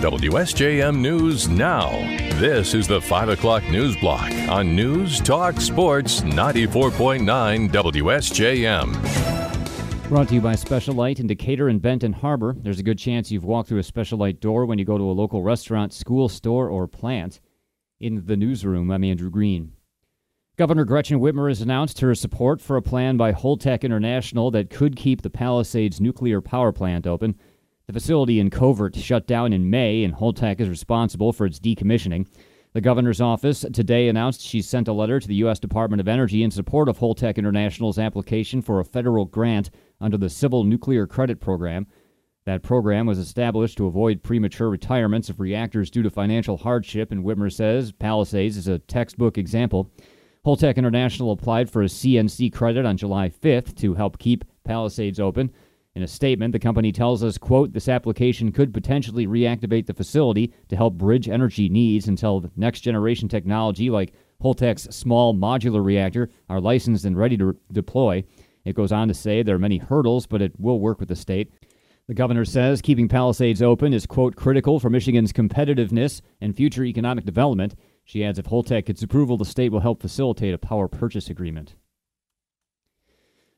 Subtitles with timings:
[0.00, 1.90] WSJM News Now.
[2.40, 8.88] This is the 5 o'clock news block on News Talk Sports 94.9 WSJM.
[10.08, 12.56] Brought to you by Special-Lite in Decatur and Benton Harbor.
[12.58, 15.12] There's a good chance you've walked through a Special-Lite door when you go to a
[15.12, 17.38] local restaurant, school, store, or plant.
[18.00, 19.72] In the newsroom, I'm Andrew Green.
[20.56, 24.96] Governor Gretchen Whitmer has announced her support for a plan by Holtec International that could
[24.96, 27.38] keep the Palisades nuclear power plant open.
[27.90, 32.28] The facility in Covert shut down in May, and Holtec is responsible for its decommissioning.
[32.72, 35.58] The governor's office today announced she sent a letter to the U.S.
[35.58, 40.30] Department of Energy in support of Holtec International's application for a federal grant under the
[40.30, 41.88] Civil Nuclear Credit Program.
[42.44, 47.24] That program was established to avoid premature retirements of reactors due to financial hardship, and
[47.24, 49.90] Whitmer says Palisades is a textbook example.
[50.46, 55.50] Holtec International applied for a CNC credit on July 5th to help keep Palisades open.
[55.96, 60.52] In a statement, the company tells us, quote, this application could potentially reactivate the facility
[60.68, 66.60] to help bridge energy needs until next generation technology like Holtec's small modular reactor are
[66.60, 68.22] licensed and ready to deploy.
[68.64, 71.16] It goes on to say there are many hurdles, but it will work with the
[71.16, 71.50] state.
[72.06, 77.24] The governor says keeping Palisades open is, quote, critical for Michigan's competitiveness and future economic
[77.24, 77.74] development.
[78.04, 81.74] She adds if Holtec gets approval, the state will help facilitate a power purchase agreement.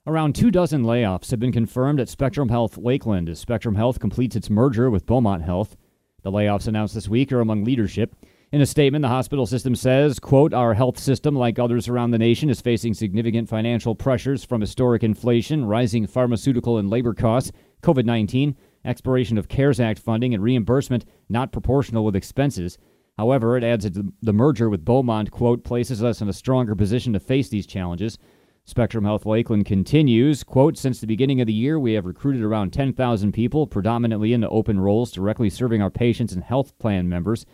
[0.04, 4.34] Around two dozen layoffs have been confirmed at Spectrum Health Lakeland as Spectrum Health completes
[4.34, 5.76] its merger with Beaumont Health.
[6.24, 8.16] The layoffs announced this week are among leadership.
[8.50, 12.18] In a statement, the hospital system says, quote, Our health system, like others around the
[12.18, 17.52] nation, is facing significant financial pressures from historic inflation, rising pharmaceutical and labor costs,
[17.84, 22.76] COVID 19, expiration of CARES Act funding, and reimbursement not proportional with expenses.
[23.18, 27.12] However, it adds that the merger with Beaumont, quote, places us in a stronger position
[27.12, 28.18] to face these challenges.
[28.64, 32.72] Spectrum Health Lakeland continues, quote, since the beginning of the year, we have recruited around
[32.72, 37.44] 10,000 people, predominantly into open roles, directly serving our patients and health plan members.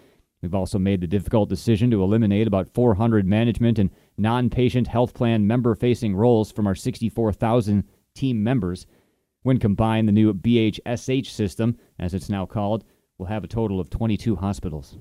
[0.42, 5.14] We've also made the difficult decision to eliminate about 400 management and non patient health
[5.14, 8.86] plan member facing roles from our 64,000 team members.
[9.42, 12.84] When combined, the new BHSH system, as it's now called,
[13.16, 14.98] will have a total of 22 hospitals.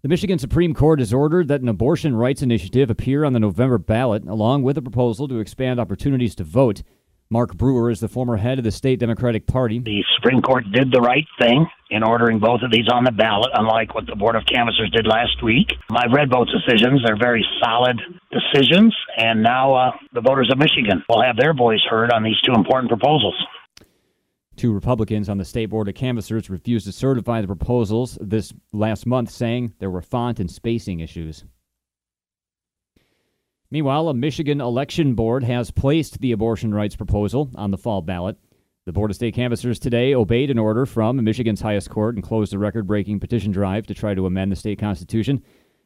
[0.00, 3.78] The Michigan Supreme Court has ordered that an abortion rights initiative appear on the November
[3.78, 6.84] ballot, along with a proposal to expand opportunities to vote.
[7.30, 9.80] Mark Brewer is the former head of the state Democratic Party.
[9.80, 13.50] The Supreme Court did the right thing in ordering both of these on the ballot,
[13.54, 15.74] unlike what the Board of Canvassers did last week.
[15.90, 17.02] I've read both decisions.
[17.04, 21.82] They're very solid decisions, and now uh, the voters of Michigan will have their voice
[21.90, 23.34] heard on these two important proposals.
[24.58, 29.06] Two Republicans on the state board of canvassers refused to certify the proposals this last
[29.06, 31.44] month, saying there were font and spacing issues.
[33.70, 38.36] Meanwhile, a Michigan election board has placed the abortion rights proposal on the fall ballot.
[38.84, 42.52] The Board of State Canvassers today obeyed an order from Michigan's highest court and closed
[42.52, 45.40] a record breaking petition drive to try to amend the state constitution.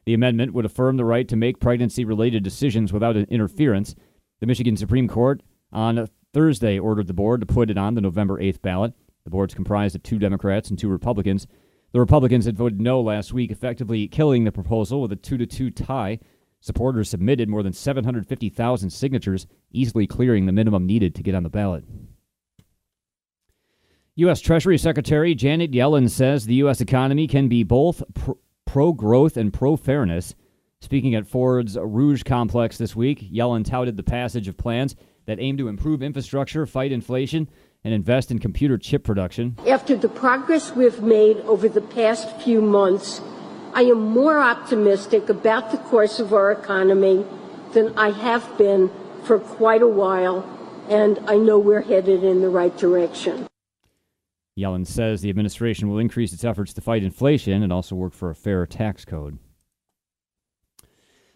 [0.07, 3.93] The amendment would affirm the right to make pregnancy related decisions without interference.
[4.39, 8.39] The Michigan Supreme Court on Thursday ordered the board to put it on the November
[8.39, 8.93] 8th ballot.
[9.23, 11.47] The board's comprised of two Democrats and two Republicans.
[11.93, 15.45] The Republicans had voted no last week, effectively killing the proposal with a 2 to
[15.45, 16.19] 2 tie.
[16.59, 21.49] Supporters submitted more than 750,000 signatures, easily clearing the minimum needed to get on the
[21.49, 21.83] ballot.
[24.15, 24.41] U.S.
[24.41, 26.81] Treasury Secretary Janet Yellen says the U.S.
[26.81, 28.01] economy can be both
[28.65, 30.35] pro growth and pro fairness.
[30.81, 34.95] Speaking at Ford's Rouge complex this week, Yellen touted the passage of plans
[35.25, 37.49] that aim to improve infrastructure, fight inflation,
[37.83, 39.57] and invest in computer chip production.
[39.67, 43.21] After the progress we've made over the past few months,
[43.73, 47.25] I am more optimistic about the course of our economy
[47.73, 48.91] than I have been
[49.23, 50.47] for quite a while,
[50.89, 53.47] and I know we're headed in the right direction.
[54.57, 58.29] Yellen says the administration will increase its efforts to fight inflation and also work for
[58.29, 59.39] a fair tax code.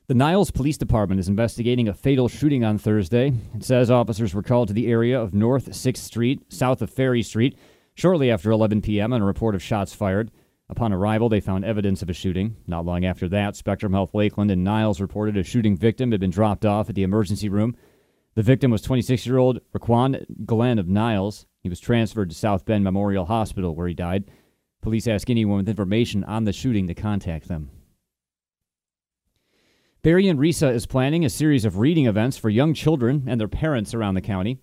[0.07, 3.33] The Niles Police Department is investigating a fatal shooting on Thursday.
[3.53, 7.21] It says officers were called to the area of North 6th Street, south of Ferry
[7.21, 7.59] Street,
[7.93, 9.11] shortly after 11 p.m.
[9.11, 10.31] on a report of shots fired.
[10.69, 12.55] Upon arrival, they found evidence of a shooting.
[12.67, 16.29] Not long after that, Spectrum Health Lakeland and Niles reported a shooting victim had been
[16.29, 17.75] dropped off at the emergency room.
[18.35, 21.47] The victim was 26 year old Raquan Glenn of Niles.
[21.63, 24.31] He was transferred to South Bend Memorial Hospital, where he died.
[24.81, 27.71] Police ask anyone with information on the shooting to contact them.
[30.07, 33.93] Berrien RESA is planning a series of reading events for young children and their parents
[33.93, 34.57] around the county.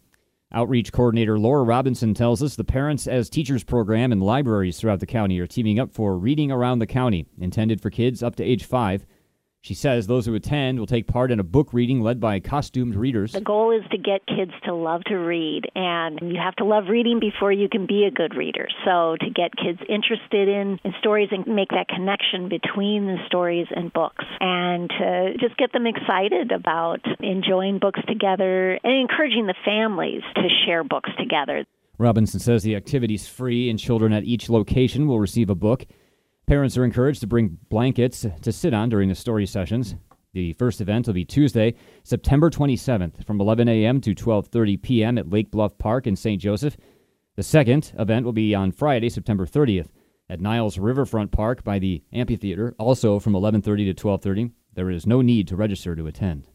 [0.51, 5.07] Outreach coordinator Laura Robinson tells us the Parents as Teachers program in libraries throughout the
[5.07, 8.65] county are teaming up for Reading Around the County, intended for kids up to age
[8.65, 9.05] five.
[9.65, 12.95] She says those who attend will take part in a book reading led by costumed
[12.95, 13.33] readers.
[13.33, 16.89] The goal is to get kids to love to read, and you have to love
[16.91, 18.69] reading before you can be a good reader.
[18.85, 23.67] So, to get kids interested in, in stories and make that connection between the stories
[23.75, 29.55] and books, and to just get them excited about enjoying books together and encouraging the
[29.65, 31.65] families to share books together.
[31.97, 35.87] Robinson says the activity is free, and children at each location will receive a book.
[36.47, 39.95] Parents are encouraged to bring blankets to sit on during the story sessions.
[40.35, 44.01] The first event will be Tuesday, September 27th from 11 a.m.
[44.03, 45.17] to 12:30 p.m.
[45.17, 46.41] at Lake Bluff Park in St.
[46.41, 46.77] Joseph.
[47.37, 49.89] The second event will be on Friday, September 30th
[50.29, 54.51] at Niles Riverfront Park by the amphitheater, also from 11:30 to 12:30.
[54.75, 56.49] There is no need to register to attend.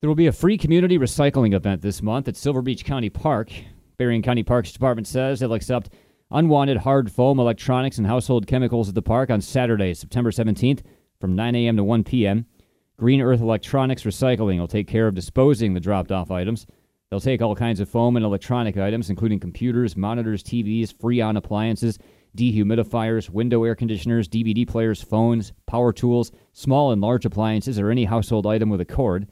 [0.00, 3.52] There will be a free community recycling event this month at Silver Beach County Park.
[3.98, 5.90] Berrien County Parks Department says they'll accept
[6.32, 10.80] unwanted hard foam, electronics, and household chemicals at the park on Saturday, September 17th
[11.20, 11.76] from 9 a.m.
[11.76, 12.46] to 1 p.m.
[12.96, 16.66] Green Earth Electronics Recycling will take care of disposing the dropped off items.
[17.10, 21.98] They'll take all kinds of foam and electronic items, including computers, monitors, TVs, Freon appliances,
[22.36, 28.04] dehumidifiers, window air conditioners, DVD players, phones, power tools, small and large appliances, or any
[28.04, 29.28] household item with a cord.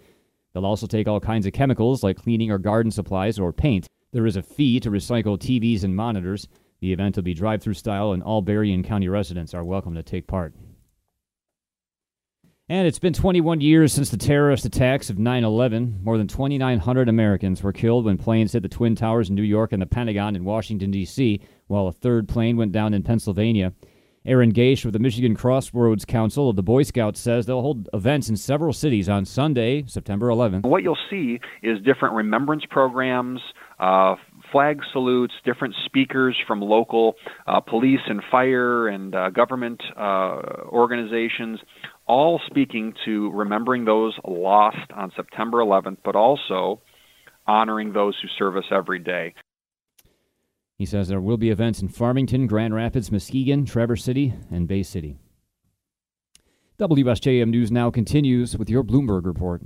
[0.52, 3.87] They'll also take all kinds of chemicals like cleaning or garden supplies or paint.
[4.12, 6.49] There is a fee to recycle TVs and monitors.
[6.81, 10.03] The event will be drive through style, and all Berrien County residents are welcome to
[10.03, 10.55] take part.
[12.71, 16.00] And it's been 21 years since the terrorist attacks of 9 11.
[16.03, 19.73] More than 2,900 Americans were killed when planes hit the Twin Towers in New York
[19.73, 23.73] and the Pentagon in Washington, D.C., while a third plane went down in Pennsylvania.
[24.25, 28.29] Aaron Gaish with the Michigan Crossroads Council of the Boy Scouts says they'll hold events
[28.29, 30.62] in several cities on Sunday, September 11th.
[30.62, 33.41] What you'll see is different remembrance programs,
[33.79, 34.17] uh,
[34.52, 37.14] flag salutes, different speakers from local
[37.47, 41.61] uh, police and fire and uh, government uh, organizations,
[42.06, 46.81] all speaking to remembering those lost on September 11th, but also
[47.47, 49.35] honoring those who serve us every day.
[50.76, 54.82] He says there will be events in Farmington, Grand Rapids, Muskegon, Traverse City, and Bay
[54.82, 55.19] City.
[56.79, 59.62] WSJM News now continues with your Bloomberg report.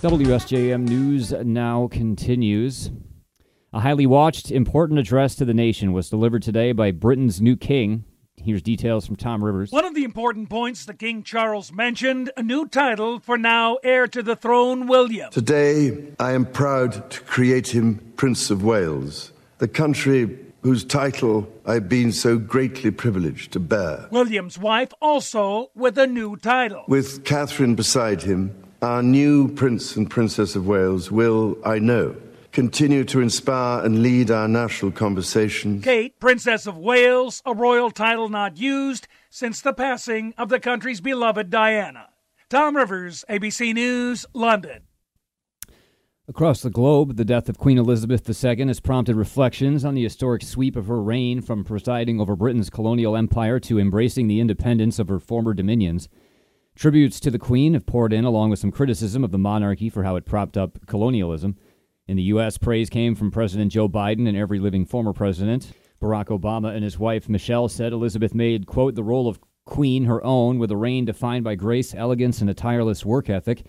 [0.00, 2.92] WSJM News now continues.
[3.72, 8.04] A highly watched, important address to the nation was delivered today by Britain's new king.
[8.36, 9.72] Here's details from Tom Rivers.
[9.72, 14.06] One of the important points that King Charles mentioned a new title for now heir
[14.06, 15.32] to the throne, William.
[15.32, 21.88] Today, I am proud to create him Prince of Wales, the country whose title I've
[21.88, 24.06] been so greatly privileged to bear.
[24.12, 26.84] William's wife also with a new title.
[26.86, 32.16] With Catherine beside him, our new Prince and Princess of Wales will, I know,
[32.52, 35.82] continue to inspire and lead our national conversation.
[35.82, 41.00] Kate, Princess of Wales, a royal title not used since the passing of the country's
[41.00, 42.08] beloved Diana.
[42.48, 44.82] Tom Rivers, ABC News, London.
[46.28, 50.42] Across the globe, the death of Queen Elizabeth II has prompted reflections on the historic
[50.42, 55.08] sweep of her reign from presiding over Britain's colonial empire to embracing the independence of
[55.08, 56.08] her former dominions.
[56.78, 60.04] Tributes to the Queen have poured in, along with some criticism of the monarchy for
[60.04, 61.56] how it propped up colonialism.
[62.06, 65.72] In the U.S., praise came from President Joe Biden and every living former president.
[66.00, 70.22] Barack Obama and his wife Michelle said Elizabeth made, quote, the role of queen her
[70.22, 73.66] own with a reign defined by grace, elegance, and a tireless work ethic.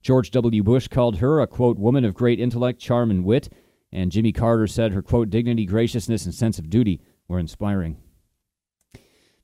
[0.00, 0.62] George W.
[0.62, 3.48] Bush called her a, quote, woman of great intellect, charm, and wit.
[3.90, 7.96] And Jimmy Carter said her, quote, dignity, graciousness, and sense of duty were inspiring.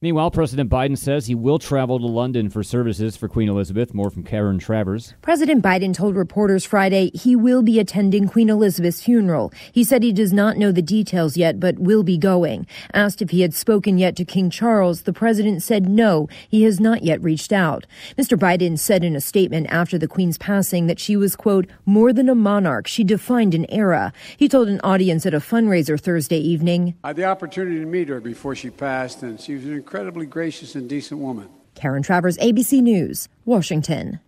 [0.01, 3.93] Meanwhile, President Biden says he will travel to London for services for Queen Elizabeth.
[3.93, 5.15] More from Karen Travers.
[5.23, 9.53] President Biden told reporters Friday he will be attending Queen Elizabeth's funeral.
[9.73, 12.65] He said he does not know the details yet, but will be going.
[12.95, 16.79] Asked if he had spoken yet to King Charles, the president said no, he has
[16.79, 17.85] not yet reached out.
[18.17, 18.39] Mr.
[18.39, 22.29] Biden said in a statement after the Queen's passing that she was, quote, more than
[22.29, 22.87] a monarch.
[22.87, 24.13] She defined an era.
[24.37, 26.95] He told an audience at a fundraiser Thursday evening.
[27.03, 30.27] I had the opportunity to meet her before she passed, and she was an incredibly
[30.27, 31.49] gracious and decent woman.
[31.75, 34.21] Karen Travers, ABC News, Washington.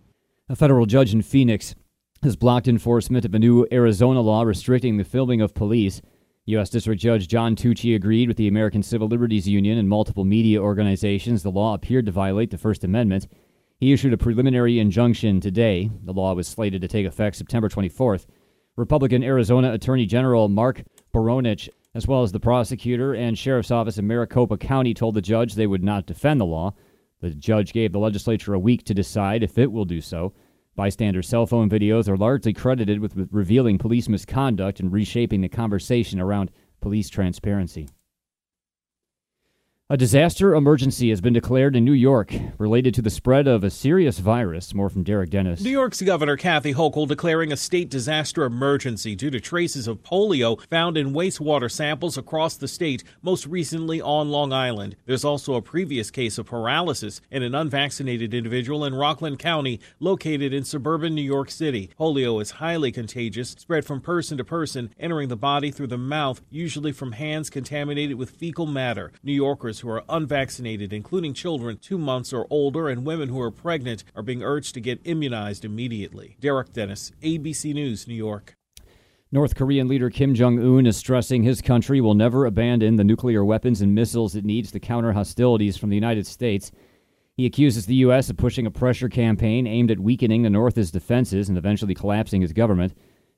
[0.49, 1.75] A federal judge in Phoenix
[2.23, 6.01] has blocked enforcement of a new Arizona law restricting the filming of police.
[6.45, 6.71] U.S.
[6.71, 11.43] District Judge John Tuchi agreed with the American Civil Liberties Union and multiple media organizations
[11.43, 13.27] the law appeared to violate the First Amendment.
[13.77, 15.91] He issued a preliminary injunction today.
[16.03, 18.25] The law was slated to take effect September 24th.
[18.77, 20.81] Republican Arizona Attorney General Mark
[21.13, 25.55] Brnovich as well as the prosecutor and sheriff's office in Maricopa County told the judge
[25.55, 26.73] they would not defend the law.
[27.19, 30.33] The judge gave the legislature a week to decide if it will do so.
[30.75, 36.19] Bystander cell phone videos are largely credited with revealing police misconduct and reshaping the conversation
[36.19, 37.89] around police transparency.
[39.91, 43.69] A disaster emergency has been declared in New York related to the spread of a
[43.69, 44.73] serious virus.
[44.73, 45.59] More from Derek Dennis.
[45.59, 50.61] New York's Governor Kathy Hochul declaring a state disaster emergency due to traces of polio
[50.69, 54.95] found in wastewater samples across the state, most recently on Long Island.
[55.07, 60.53] There's also a previous case of paralysis in an unvaccinated individual in Rockland County, located
[60.53, 61.89] in suburban New York City.
[61.99, 66.39] Polio is highly contagious, spread from person to person, entering the body through the mouth,
[66.49, 69.11] usually from hands contaminated with fecal matter.
[69.21, 73.51] New Yorkers who are unvaccinated, including children two months or older and women who are
[73.51, 76.37] pregnant, are being urged to get immunized immediately.
[76.39, 78.55] Derek Dennis, ABC News, New York.
[79.33, 83.45] North Korean leader Kim Jong un is stressing his country will never abandon the nuclear
[83.45, 86.71] weapons and missiles it needs to counter hostilities from the United States.
[87.37, 88.29] He accuses the U.S.
[88.29, 92.51] of pushing a pressure campaign aimed at weakening the North's defenses and eventually collapsing his
[92.51, 92.93] government.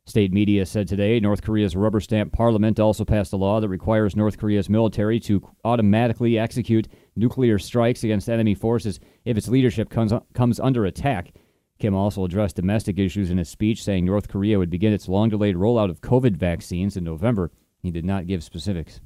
[0.05, 4.17] State media said today North Korea's rubber stamp parliament also passed a law that requires
[4.17, 10.11] North Korea's military to automatically execute nuclear strikes against enemy forces if its leadership comes,
[10.33, 11.33] comes under attack.
[11.79, 15.29] Kim also addressed domestic issues in his speech, saying North Korea would begin its long
[15.29, 17.51] delayed rollout of COVID vaccines in November.
[17.81, 18.99] He did not give specifics.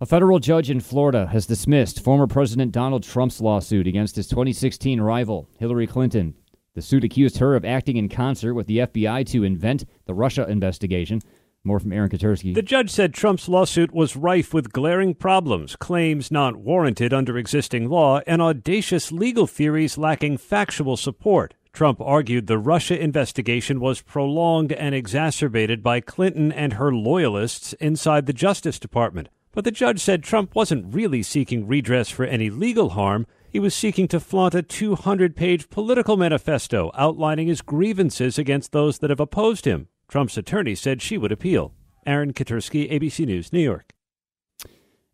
[0.00, 5.02] A federal judge in Florida has dismissed former President Donald Trump's lawsuit against his 2016
[5.02, 6.34] rival, Hillary Clinton,
[6.78, 10.48] the suit accused her of acting in concert with the FBI to invent the Russia
[10.48, 11.20] investigation.
[11.64, 12.54] More from Aaron Katersky.
[12.54, 17.88] The judge said Trump's lawsuit was rife with glaring problems, claims not warranted under existing
[17.88, 21.54] law, and audacious legal theories lacking factual support.
[21.72, 28.26] Trump argued the Russia investigation was prolonged and exacerbated by Clinton and her loyalists inside
[28.26, 29.28] the Justice Department.
[29.50, 33.26] But the judge said Trump wasn't really seeking redress for any legal harm.
[33.50, 38.98] He was seeking to flaunt a 200 page political manifesto outlining his grievances against those
[38.98, 39.88] that have opposed him.
[40.08, 41.72] Trump's attorney said she would appeal.
[42.06, 43.92] Aaron Katersky, ABC News, New York.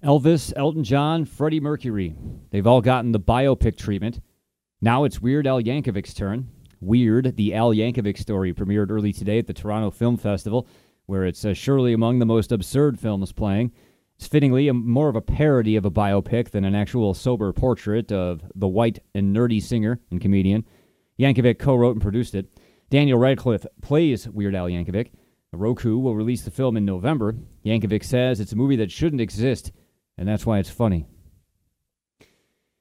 [0.03, 2.15] Elvis, Elton John, Freddie Mercury.
[2.51, 4.21] They've all gotten the biopic treatment.
[4.81, 6.51] Now it's Weird Al Yankovic's turn.
[6.81, 10.69] Weird, the Al Yankovic story, premiered early today at the Toronto Film Festival,
[11.07, 13.73] where it's uh, surely among the most absurd films playing.
[14.25, 18.11] It's fittingly a, more of a parody of a biopic than an actual sober portrait
[18.11, 20.65] of the white and nerdy singer and comedian.
[21.21, 22.47] Yankovic co wrote and produced it.
[22.89, 25.11] Daniel Radcliffe plays Weird Al Yankovic.
[25.53, 27.37] Roku will release the film in November.
[27.67, 29.73] Yankovic says it's a movie that shouldn't exist,
[30.17, 31.05] and that's why it's funny.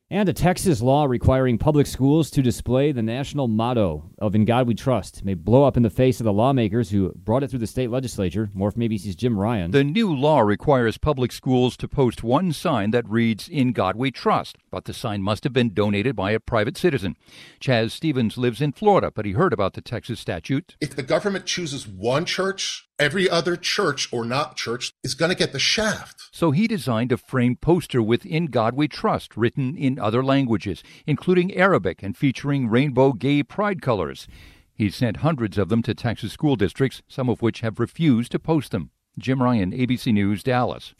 [0.10, 4.68] And a Texas law requiring public schools to display the national motto of In God
[4.68, 7.60] We Trust may blow up in the face of the lawmakers who brought it through
[7.60, 8.50] the state legislature.
[8.54, 9.72] More from ABC's Jim Ryan.
[9.72, 14.12] The new law requires public schools to post one sign that reads In God We
[14.12, 17.16] Trust, but the sign must have been donated by a private citizen.
[17.60, 20.76] Chaz Stevens lives in Florida, but he heard about the Texas statute.
[20.82, 25.36] If the government chooses one church every other church or not church is going to
[25.36, 26.30] get the shaft.
[26.32, 30.82] So he designed a framed poster with In God We Trust written in other languages,
[31.06, 34.26] including Arabic and featuring rainbow gay pride colors.
[34.74, 38.40] He sent hundreds of them to Texas school districts, some of which have refused to
[38.40, 38.90] post them.
[39.20, 40.96] Jim Ryan, ABC News, Dallas.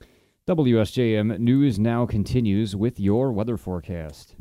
[0.46, 4.36] WSJM News now continues with your weather forecast.